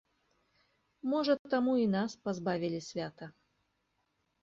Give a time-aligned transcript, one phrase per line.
[1.11, 3.25] Можа, таму і нас пазбавілі свята?